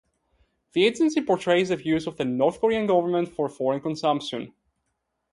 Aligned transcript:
The 0.73 0.87
agency 0.87 1.21
portrays 1.21 1.69
the 1.69 1.75
views 1.75 2.07
of 2.07 2.17
the 2.17 2.25
North 2.25 2.59
Korean 2.59 2.87
government 2.87 3.27
for 3.29 3.47
foreign 3.47 3.79
consumption. 3.81 4.51